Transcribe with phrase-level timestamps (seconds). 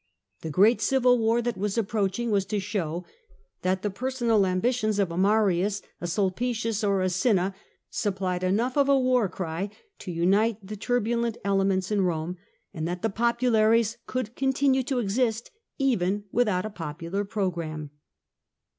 [0.41, 3.05] The great civil war that was approaching was to show
[3.61, 7.53] that the personal ambitions of a Marius, a Sulpicius, or a Cinna
[7.91, 9.69] supplied enough of a w'ar cry
[9.99, 12.37] to unite the turbulent elements in Rome,
[12.73, 17.91] and that the populates could continue to exist even without a popular programme.